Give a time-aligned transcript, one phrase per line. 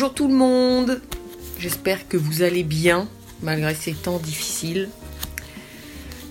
[0.00, 1.02] Bonjour tout le monde,
[1.58, 3.06] j'espère que vous allez bien
[3.42, 4.88] malgré ces temps difficiles.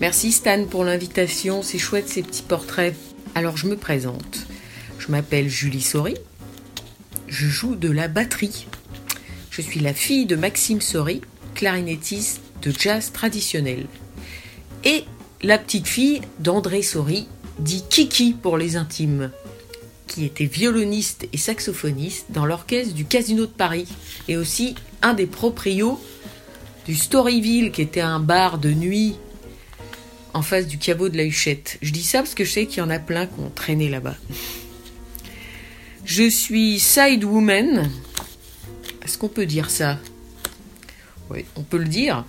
[0.02, 2.96] Merci Stan pour l'invitation, c'est chouette ces petits portraits.
[3.36, 4.48] Alors je me présente,
[4.98, 6.16] je m'appelle Julie Sori,
[7.28, 8.66] je joue de la batterie.
[9.52, 11.22] Je suis la fille de Maxime Sori,
[11.54, 13.86] clarinettiste de jazz traditionnel.
[14.84, 15.04] Et
[15.44, 17.28] la petite fille d'André Sori,
[17.60, 19.30] dit Kiki pour les intimes
[20.10, 23.88] qui était violoniste et saxophoniste dans l'orchestre du Casino de Paris
[24.28, 26.02] et aussi un des proprios
[26.86, 29.16] du Storyville qui était un bar de nuit
[30.34, 31.78] en face du caveau de la Huchette.
[31.82, 33.90] Je dis ça parce que je sais qu'il y en a plein qui ont traîné
[33.90, 34.16] là-bas.
[36.06, 37.90] Je suis side woman.
[39.04, 40.00] Est-ce qu'on peut dire ça?
[41.30, 42.26] Oui, on peut le dire.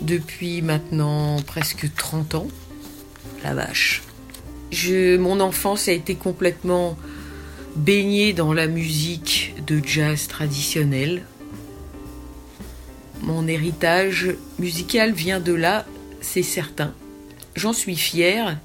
[0.00, 2.48] Depuis maintenant presque 30 ans.
[3.44, 4.02] La vache.
[4.72, 6.96] Mon enfance a été complètement
[7.76, 11.24] baignée dans la musique de jazz traditionnelle.
[13.20, 15.84] Mon héritage musical vient de là,
[16.22, 16.94] c'est certain.
[17.54, 18.58] J'en suis fière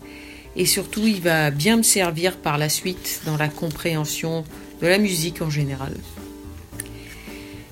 [0.55, 4.45] et surtout il va bien me servir par la suite dans la compréhension
[4.81, 5.93] de la musique en général.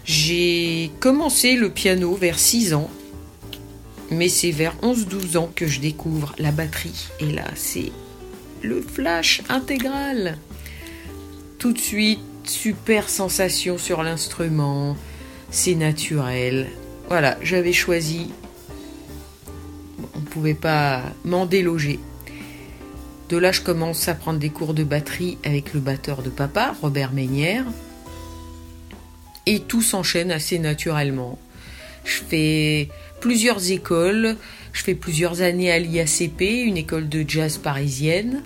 [0.04, 2.92] J'ai commencé le piano vers 6 ans,
[4.12, 7.08] mais c'est vers 11-12 ans que je découvre la batterie.
[7.22, 7.92] Et là, c'est
[8.66, 10.38] le flash intégral.
[11.60, 14.98] Tout de suite, super sensation sur l'instrument,
[15.52, 16.68] c'est naturel.
[17.08, 18.32] Voilà, j'avais choisi.
[20.14, 22.00] On ne pouvait pas m'en déloger.
[23.30, 26.76] De là, je commence à prendre des cours de batterie avec le batteur de papa,
[26.82, 27.66] Robert Ménière.
[29.46, 31.40] Et tout s'enchaîne assez naturellement.
[32.04, 32.90] Je fais
[33.22, 34.36] plusieurs écoles,
[34.74, 38.44] je fais plusieurs années à l'IACP, une école de jazz parisienne.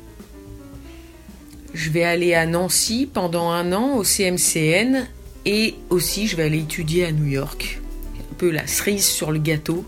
[1.73, 5.07] Je vais aller à Nancy pendant un an au CMCN
[5.45, 7.81] et aussi je vais aller étudier à New York.
[8.19, 9.85] Un peu la cerise sur le gâteau.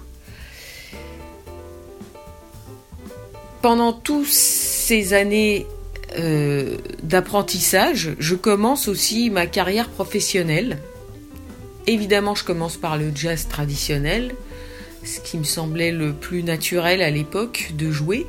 [3.61, 5.67] Pendant toutes ces années
[6.17, 10.79] euh, d'apprentissage, je commence aussi ma carrière professionnelle.
[11.87, 14.35] Évidemment, je commence par le jazz traditionnel,
[15.03, 18.27] ce qui me semblait le plus naturel à l'époque de jouer.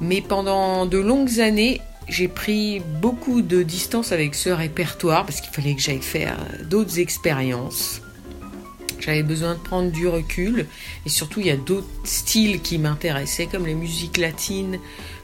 [0.00, 5.52] Mais pendant de longues années, j'ai pris beaucoup de distance avec ce répertoire parce qu'il
[5.52, 8.00] fallait que j'aille faire d'autres expériences.
[9.00, 10.66] J'avais besoin de prendre du recul
[11.06, 14.78] et surtout il y a d'autres styles qui m'intéressaient comme les musiques latines,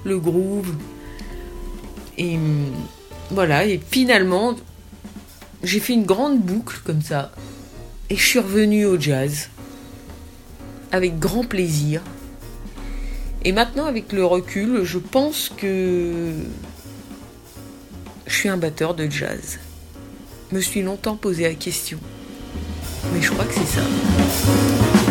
[0.04, 0.74] le groove.
[2.18, 2.38] Et
[3.30, 4.54] voilà, et finalement
[5.62, 7.32] j'ai fait une grande boucle comme ça
[8.10, 9.48] et je suis revenue au jazz
[10.92, 12.02] avec grand plaisir.
[13.46, 16.32] Et maintenant, avec le recul, je pense que
[18.26, 19.58] je suis un batteur de jazz.
[20.50, 21.98] Me suis longtemps posé la question.
[23.12, 25.03] Mais je crois que c'est ça.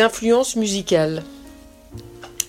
[0.00, 1.22] Influences musicales.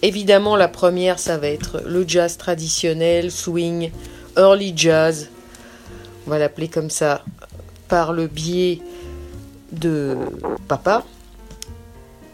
[0.01, 3.92] Évidemment, la première, ça va être le jazz traditionnel, swing,
[4.38, 5.30] early jazz,
[6.25, 7.24] on va l'appeler comme ça,
[7.88, 8.80] par le biais
[9.71, 10.15] de
[10.68, 11.03] papa.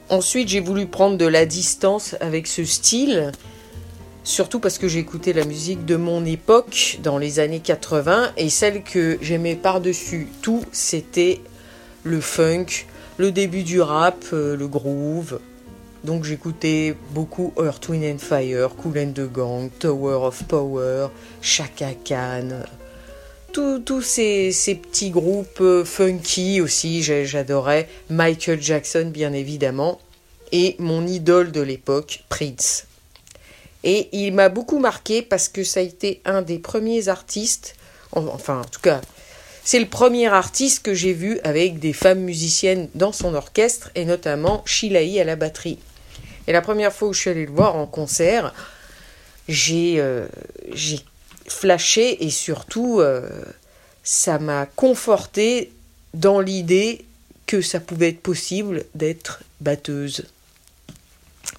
[0.09, 3.31] Ensuite, j'ai voulu prendre de la distance avec ce style,
[4.23, 8.83] surtout parce que j'écoutais la musique de mon époque, dans les années 80, et celle
[8.83, 11.41] que j'aimais par-dessus tout, c'était
[12.03, 12.65] le funk,
[13.17, 15.39] le début du rap, euh, le groove.
[16.03, 21.09] Donc j'écoutais beaucoup Earth, Wind and Fire, Cool and the Gang, Tower of Power,
[21.41, 22.63] Chaka Khan,
[23.51, 27.89] tous ces, petits groupes euh, funky aussi, j'adorais.
[28.09, 29.99] Michael Jackson bien évidemment.
[30.51, 32.85] Et mon idole de l'époque, Prince.
[33.83, 37.75] Et il m'a beaucoup marqué parce que ça a été un des premiers artistes,
[38.11, 39.01] enfin en tout cas,
[39.63, 44.05] c'est le premier artiste que j'ai vu avec des femmes musiciennes dans son orchestre et
[44.05, 45.77] notamment Shilaï à la batterie.
[46.47, 48.53] Et la première fois où je suis allée le voir en concert,
[49.47, 50.27] j'ai euh,
[51.47, 53.29] flashé et surtout euh,
[54.03, 55.71] ça m'a conforté
[56.13, 57.05] dans l'idée
[57.45, 60.25] que ça pouvait être possible d'être batteuse.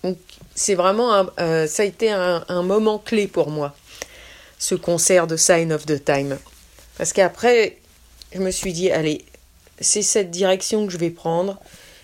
[0.03, 0.19] Donc
[0.55, 3.75] c'est vraiment euh, ça a été un, un, moment clé pour moi,
[4.59, 6.39] ce concert de Sign of the Time.
[6.99, 7.79] Parce qu'après,
[8.35, 9.25] je me suis dit, allez,
[9.81, 11.59] c'est cette direction que je vais prendre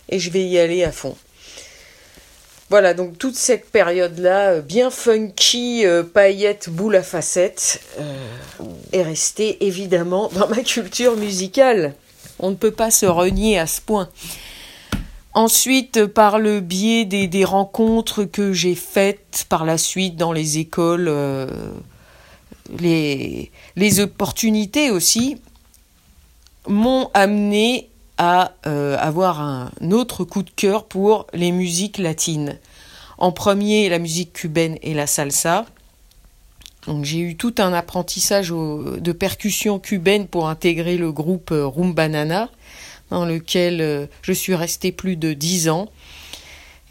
[0.08, 1.16] et je vais y aller à fond.
[2.70, 8.14] Voilà, donc toute cette période-là, euh, bien funky, euh, paillettes, boule à facettes, euh,
[8.92, 11.94] est restée évidemment dans ma culture musicale.
[12.38, 14.10] On ne peut pas se renier à ce point.
[15.32, 21.12] Ensuite, par le biais des, rencontres que j'ai faites par la suite dans les écoles,
[22.80, 25.36] les, les opportunités aussi,
[26.68, 27.88] m'ont amené
[28.18, 32.58] à euh, avoir un autre coup de cœur pour les musiques latines.
[33.16, 35.66] En premier, la musique cubaine et la salsa.
[37.02, 42.48] J'ai eu tout un apprentissage de percussion cubaine pour intégrer le groupe euh, Rumbanana,
[43.10, 45.88] dans lequel euh, je suis restée plus de dix ans.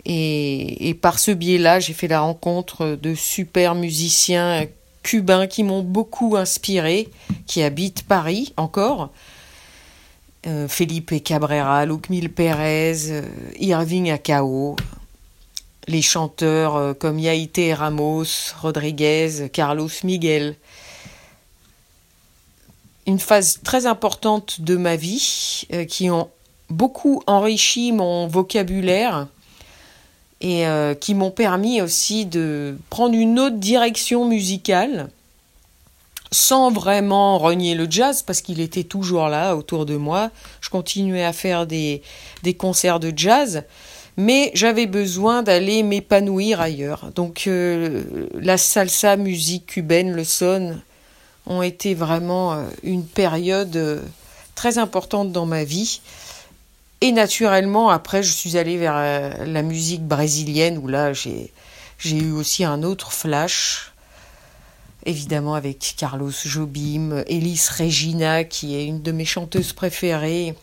[0.05, 4.65] Et, et par ce biais-là, j'ai fait la rencontre de super musiciens
[5.03, 7.09] cubains qui m'ont beaucoup inspiré,
[7.45, 9.09] qui habitent Paris encore,
[10.45, 13.23] euh, Felipe Cabrera, Lucmil Pérez, euh,
[13.59, 14.75] Irving Acao,
[15.87, 20.55] les chanteurs euh, comme Yaite Ramos, Rodriguez, Carlos Miguel.
[23.07, 26.29] Une phase très importante de ma vie qui ont
[26.69, 29.27] beaucoup enrichi mon vocabulaire
[30.41, 30.65] et
[30.99, 35.09] qui m'ont permis aussi de prendre une autre direction musicale
[36.31, 40.29] sans vraiment renier le jazz parce qu'il était toujours là autour de moi.
[40.61, 42.01] Je continuais à faire des,
[42.43, 43.63] des concerts de jazz,
[44.17, 47.11] mais j'avais besoin d'aller m'épanouir ailleurs.
[47.15, 48.03] Donc euh,
[48.33, 50.77] la salsa, musique cubaine, le son
[51.45, 54.01] ont été vraiment euh, une période euh,
[54.55, 56.01] très importante dans ma vie.
[56.99, 58.95] Et naturellement, après, je suis allée vers
[59.45, 61.51] la musique brésilienne où là, j'ai
[62.03, 63.93] eu aussi un autre flash
[65.07, 70.53] évidemment avec Carlos Jobim, Elis Regina, qui est une de mes chanteuses préférées,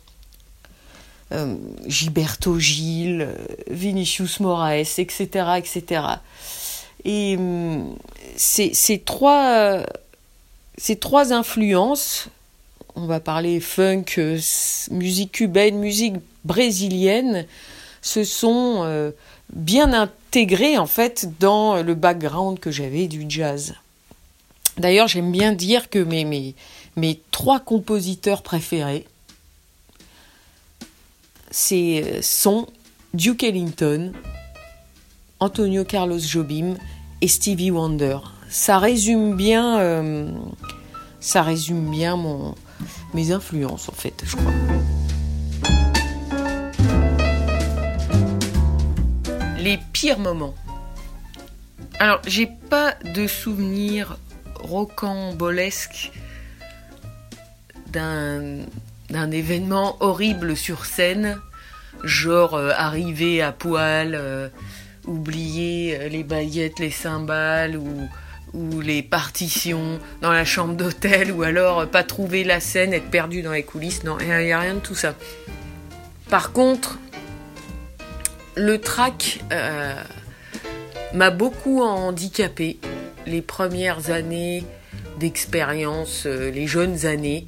[1.33, 3.35] euh, Gilberto Gil, euh,
[3.71, 5.27] Vinicius Moraes, etc.
[5.57, 6.03] etc.
[7.05, 7.97] Et hum,
[8.37, 9.81] ces, trois,
[10.77, 12.29] ces trois influences,
[12.95, 14.39] on va parler funk, euh,
[14.91, 17.47] musique cubaine, musique brésilienne,
[18.03, 19.13] se sont
[19.51, 23.75] bien intégrées en fait dans le background que j'avais du jazz.
[24.79, 26.55] D'ailleurs, j'aime bien dire que mes,
[27.31, 29.07] trois compositeurs préférés
[31.51, 32.67] c'est, sont
[33.13, 34.13] Duke Ellington,
[35.39, 36.75] Antonio Carlos Jobim
[37.21, 38.19] et Stevie Wonder.
[38.49, 40.31] Ça résume bien, euh,
[41.21, 42.55] ça résume bien mon,
[43.15, 44.53] mes influences en fait, je crois.
[49.59, 50.55] Les pires moments.
[52.01, 54.19] Alors, j'ai pas de souvenirs
[54.65, 56.11] rocambolesque
[57.91, 61.39] d'un événement horrible sur scène,
[62.03, 64.49] genre euh, arriver à poil, euh,
[65.07, 68.09] oublier euh, les baguettes, les cymbales ou,
[68.53, 73.43] ou les partitions dans la chambre d'hôtel ou alors pas trouver la scène, être perdu
[73.43, 74.03] dans les coulisses.
[74.03, 75.15] Non, il n'y a, rien de tout ça.
[76.31, 76.99] Par contre,
[78.57, 79.41] le track
[81.13, 82.79] m'a beaucoup handicapé
[83.27, 84.65] les premières années
[85.19, 87.47] d'expérience, euh, les jeunes années,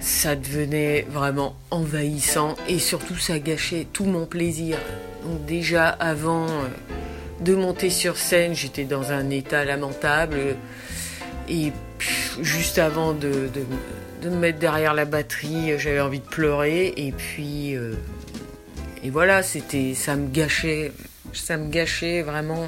[0.00, 4.78] ça devenait vraiment envahissant et surtout ça gâchait tout mon plaisir.
[5.24, 6.68] Donc déjà avant euh,
[7.40, 10.38] de monter sur scène, j'étais dans un état lamentable
[11.48, 11.72] et
[12.40, 13.50] juste avant de,
[14.24, 17.94] me mettre derrière la batterie, j'avais envie de pleurer et puis euh,
[19.02, 20.92] et voilà, c'était ça me gâchait,
[21.32, 22.66] ça me gâchait vraiment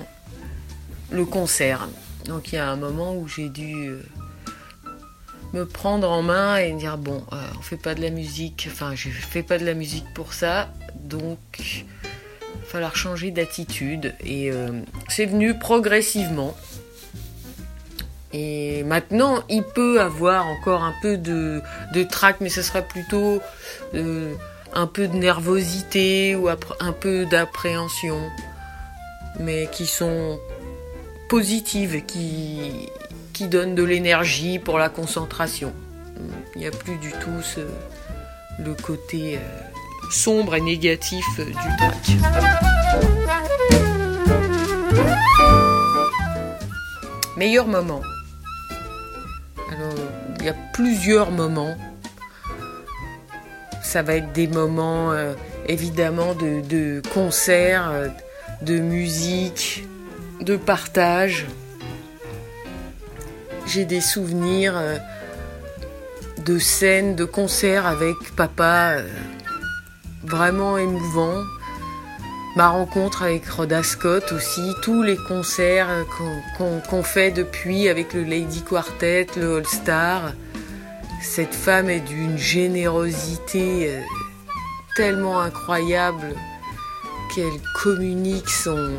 [1.10, 1.88] le concert.
[2.26, 4.02] Donc il y a un moment où j'ai dû euh,
[5.52, 8.94] me prendre en main et dire bon, euh, on fait pas de la musique, enfin
[8.94, 14.14] je fais pas de la musique pour ça, donc Il va falloir changer d'attitude.
[14.24, 16.54] Et euh, c'est venu progressivement.
[18.32, 21.62] Et maintenant, il peut avoir encore un peu de,
[21.94, 23.40] de trac, mais ce sera plutôt
[23.94, 24.34] euh,
[24.74, 28.20] un peu de nervosité ou un peu d'appréhension,
[29.40, 30.38] mais qui sont
[31.28, 32.90] positives, qui,
[33.40, 35.72] donnent de l'énergie pour la concentration.
[36.54, 37.60] Il n'y a plus du tout ce,
[38.58, 41.94] le côté euh, sombre et négatif euh, du trac.
[47.36, 48.02] Meilleur moment.
[50.40, 51.76] Il y a plusieurs moments.
[53.82, 55.34] Ça va être des moments euh,
[55.68, 57.92] évidemment de, de concerts,
[58.62, 59.84] de musique,
[60.40, 61.46] de partage.
[63.66, 64.74] J'ai des souvenirs
[66.48, 69.06] de scènes, de concerts avec papa euh,
[70.24, 71.42] vraiment émouvants.
[72.56, 78.22] Ma rencontre avec Rhoda Scott aussi, tous les concerts euh, qu'on fait depuis avec le
[78.22, 80.32] Lady Quartet, le All Star.
[81.22, 84.00] Cette femme est d'une générosité euh,
[84.96, 86.34] tellement incroyable
[87.34, 88.92] qu'elle communique son,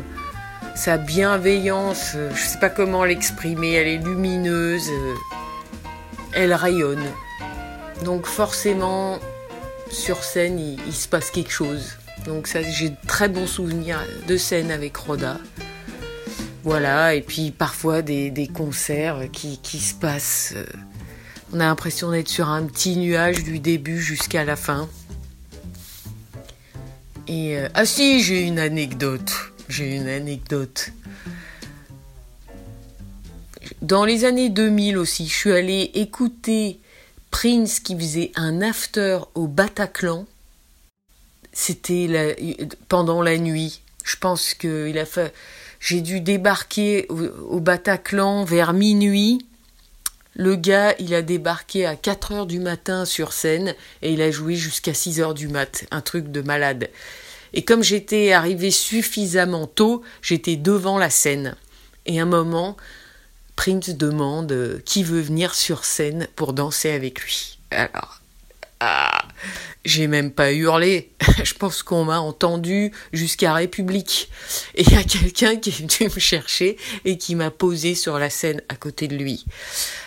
[0.80, 2.12] sa bienveillance.
[2.14, 4.90] Je ne sais pas comment l'exprimer, elle est lumineuse,
[6.32, 7.04] elle rayonne.
[8.02, 9.18] Donc forcément,
[9.90, 11.98] sur scène, il, se passe quelque chose.
[12.24, 15.36] Donc j'ai de très bons souvenirs de scène avec Roda.
[16.64, 20.54] Voilà, et puis parfois des, concerts qui, se passent.
[20.56, 20.64] Euh,
[21.52, 24.88] on a l'impression d'être sur un petit nuage du début jusqu'à la fin.
[27.28, 29.50] Et euh, ah si, j'ai une anecdote.
[29.70, 30.90] J'ai une anecdote.
[33.82, 36.80] Dans les années 2000 aussi, je suis allée écouter
[37.30, 40.26] Prince qui faisait un after au Bataclan.
[41.52, 42.36] C'était
[42.88, 43.82] pendant la nuit.
[44.02, 45.32] Je pense que a fait.
[45.78, 49.46] J'ai dû débarquer au, Bataclan vers minuit.
[50.34, 54.32] Le gars, il a débarqué à 4 heures du matin sur scène et il a
[54.32, 55.84] joué jusqu'à 6 heures du mat.
[55.92, 56.90] Un truc de malade.
[57.54, 61.56] Et comme j'étais arrivé suffisamment tôt, j'étais devant la scène.
[62.06, 62.76] Et un moment,
[63.56, 67.58] Prince demande euh, qui veut venir sur scène pour danser avec lui.
[67.70, 68.20] Alors,
[68.80, 69.24] ah,
[69.84, 71.10] j'ai même pas hurlé.
[71.44, 74.30] Je pense qu'on m'a entendu jusqu'à République.
[74.74, 78.18] Et il y a quelqu'un qui est venu me chercher et qui m'a posé sur
[78.18, 79.44] la scène à côté de lui.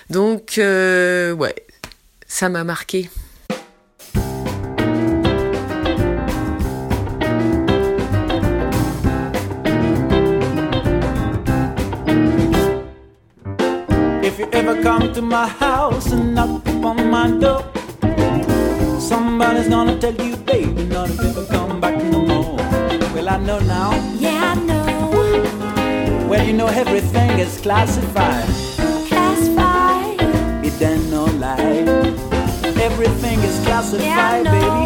[0.09, 1.55] Donc, euh, ouais,
[2.27, 3.09] ça m'a marqué.
[14.99, 17.65] Come to my house and knock upon my door,
[18.99, 22.57] somebody's gonna tell you, baby, not to ever come back no more.
[23.13, 23.91] Well, I know now.
[24.19, 26.27] Yeah, I know.
[26.29, 28.47] Well, you know everything is classified.
[29.09, 30.21] Classified.
[30.67, 31.85] It ain't no lie.
[32.89, 34.83] Everything is classified, yeah, baby.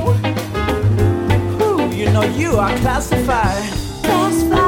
[1.64, 3.64] Ooh, you know you are classified.
[4.04, 4.67] classified.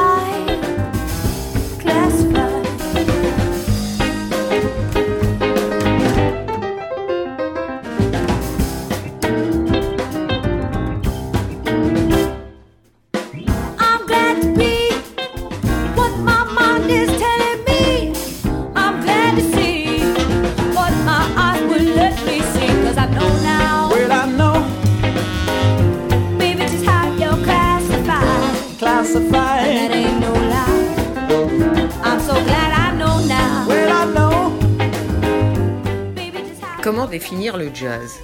[37.08, 38.16] Définir le jazz?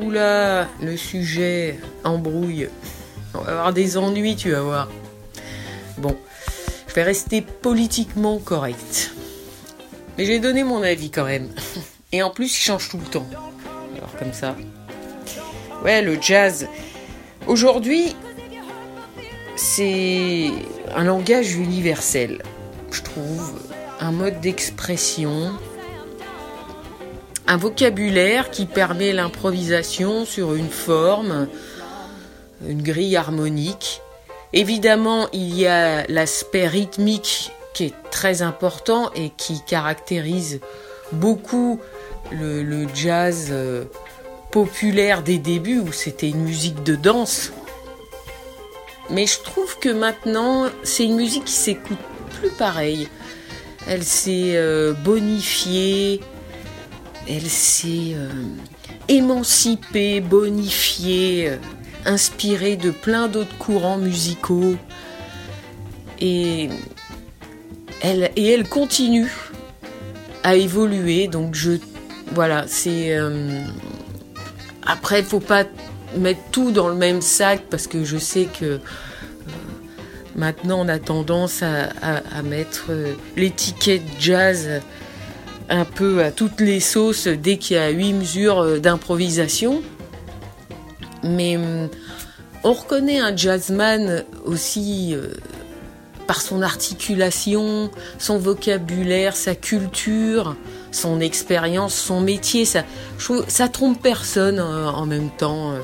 [0.00, 2.68] Oula, le sujet embrouille.
[3.34, 4.88] On va avoir des ennuis, tu vas voir.
[5.98, 6.16] Bon,
[6.88, 9.12] je vais rester politiquement correct.
[10.16, 11.48] Mais j'ai donné mon avis quand même.
[12.12, 13.26] Et en plus, il change tout le temps.
[13.96, 14.54] Alors comme ça.
[15.84, 16.68] Ouais, le jazz.
[17.46, 18.14] Aujourd'hui,
[19.56, 20.50] c'est
[20.94, 22.42] un langage universel,
[22.90, 23.60] je trouve.
[24.00, 25.52] Un mode d'expression
[27.46, 31.48] un vocabulaire qui permet l'improvisation sur une forme,
[32.66, 34.00] une grille harmonique.
[34.52, 40.60] Évidemment, il y a l'aspect rythmique qui est très important et qui caractérise
[41.12, 41.80] beaucoup
[42.30, 43.84] le, jazz euh,
[44.50, 47.52] populaire des débuts où c'était une musique de danse.
[49.10, 51.98] Mais je trouve que maintenant, c'est une musique qui s'écoute
[52.38, 53.08] plus pareil.
[53.86, 56.20] Elle s'est euh, bonifiée,
[57.28, 58.30] elle s'est euh,
[59.08, 61.52] émancipée, bonifiée.
[62.04, 64.76] inspirée de plein d'autres courants musicaux.
[66.20, 66.68] Et
[68.00, 69.30] elle, et continue
[70.42, 71.28] à évoluer.
[71.28, 71.78] Donc je
[72.32, 73.60] voilà, c'est euh,
[74.86, 75.64] après il faut pas
[76.16, 78.78] mettre tout dans le même sac parce que je sais que euh,
[80.34, 84.80] maintenant on a tendance à, mettre euh, l'étiquette jazz
[85.72, 89.82] un peu à toutes les sauces dès qu'il y a huit mesures d'improvisation.
[91.24, 91.58] Mais
[92.64, 95.16] on reconnaît un jazzman aussi
[96.26, 100.56] par son articulation, son vocabulaire, sa culture,
[100.90, 102.64] son expérience, son métier.
[102.64, 102.84] Ça,
[103.48, 105.72] ça trompe personne euh, en même temps.
[105.72, 105.80] Euh.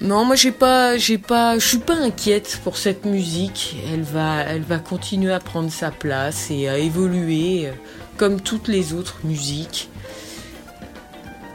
[0.00, 3.76] Non, moi j'ai pas, j'ai pas, je suis pas inquiète pour cette musique.
[3.92, 7.72] Elle va, elle va continuer à prendre sa place et à évoluer euh,
[8.16, 9.88] comme toutes les autres musiques.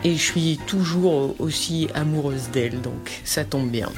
[0.04, 3.90] Et je suis toujours aussi amoureuse d'elle, donc ça tombe bien.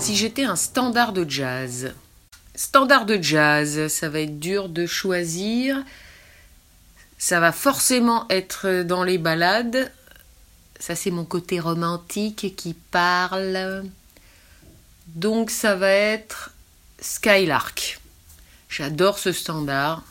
[0.00, 1.92] Si j'étais un standard de jazz,
[2.56, 5.82] Standard de jazz, ça va être dur de choisir.
[7.26, 9.90] Ça va forcément être dans les balades.
[10.78, 13.86] Ça, c'est mon côté romantique qui parle.
[15.06, 16.50] Donc, ça va être
[17.00, 17.98] Skylark.
[18.68, 20.02] J'adore ce standard.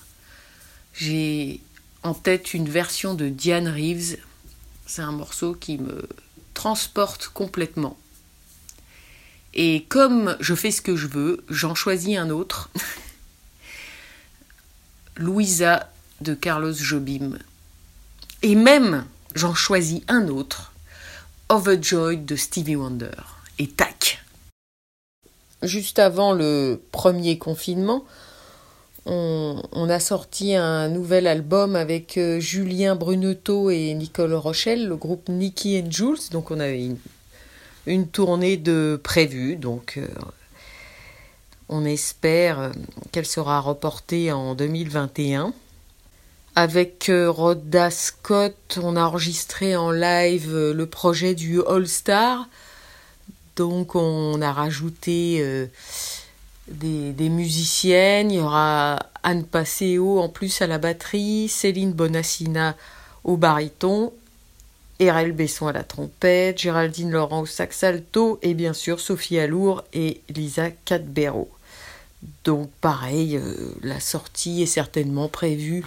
[0.96, 1.62] J'ai
[2.02, 4.18] en tête une version de Diane Reeves.
[4.88, 6.10] C'est un morceau qui me
[6.56, 7.96] transporte complètement.
[9.54, 12.72] Et comme je fais ce que je veux, j'en choisis un autre.
[15.16, 15.93] Louisa
[16.24, 17.38] de Carlos Jobim.
[18.42, 19.06] Et même,
[19.36, 20.74] j'en choisis un autre.
[21.50, 23.12] Overjoyed de Stevie Wonder.
[23.60, 24.24] Et tac
[25.62, 28.04] Juste avant le premier confinement,
[29.06, 35.30] on, a sorti un nouvel album avec euh, Julien Brunetto et Nicole Rochelle, le groupe
[35.30, 36.30] Nicky and Jules.
[36.32, 36.90] Donc on avait
[37.86, 40.08] une tournée de prévue, donc euh,
[41.70, 42.72] on espère
[43.12, 45.54] qu'elle sera reportée en 2021.
[46.56, 52.48] Avec euh, Rhoda Scott, on a enregistré en live euh, le projet du All Star.
[53.56, 55.70] Donc on a rajouté
[56.68, 58.32] des, des, musiciennes.
[58.32, 62.76] Il y aura Anne Passeo en plus à la batterie, Céline Bonassina
[63.24, 64.12] au baryton
[65.00, 69.84] Erel Besson à la trompette, Géraldine Laurent au sax alto et bien sûr Sophie Alour
[69.94, 71.50] et Lisa Cadbero.
[72.46, 75.84] Donc pareil, euh, la sortie est certainement prévue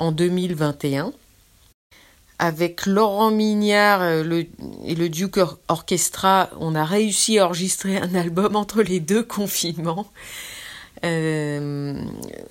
[0.00, 1.12] en 2021.
[2.38, 4.42] Avec Laurent Mignard euh,
[4.84, 10.10] et le Duke Orchestra, on a réussi à enregistrer un album entre les deux confinements.
[11.04, 12.02] Euh,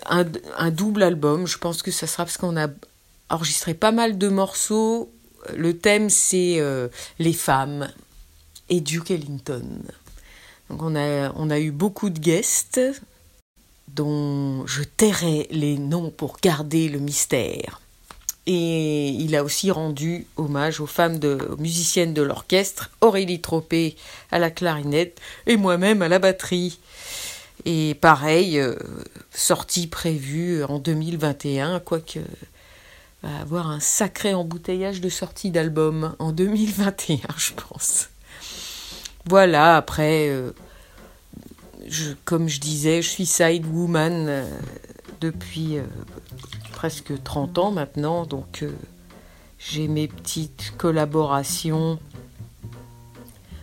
[0.06, 2.68] un, double album, je pense que ça sera parce qu'on a
[3.30, 5.12] enregistré pas mal de morceaux
[5.56, 7.90] le thème, c'est euh, les femmes
[8.70, 9.64] et Duke Ellington.
[10.70, 12.80] Donc on a eu beaucoup de guests
[13.96, 17.82] dont je tairai les noms pour garder le mystère.
[18.46, 23.96] Et il a aussi rendu hommage aux femmes de, musiciennes de l'orchestre, Aurélie Tropé
[24.32, 26.80] à la clarinette et moi-même à la batterie.
[27.66, 28.76] Et pareil, euh,
[29.32, 32.20] sortie prévue en 2021, quoique
[33.22, 38.10] va avoir un sacré embouteillage de sortie d'album en 2021, je pense.
[39.26, 40.54] Voilà, après, euh,
[42.26, 44.46] comme je disais, je suis side woman euh,
[45.22, 45.84] depuis euh,
[46.72, 48.64] presque 30 ans maintenant, donc
[49.58, 52.00] j'ai mes petites collaborations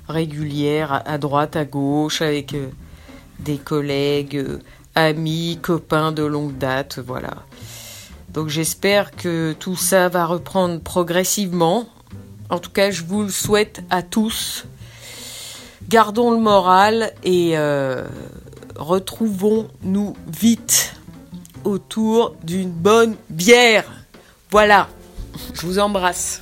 [0.09, 2.55] régulières à droite, à gauche, avec
[3.41, 4.45] des collègues,
[4.95, 7.45] amis, copains de longue date, voilà.
[8.37, 11.89] Donc j'espère que tout ça va reprendre progressivement.
[12.51, 14.67] En tout cas, je vous le souhaite à tous.
[15.89, 18.05] Gardons le moral et euh,
[18.75, 20.97] retrouvons-nous vite
[21.65, 23.85] autour d'une bonne bière.
[24.51, 24.89] Voilà,
[25.55, 26.41] je vous embrasse.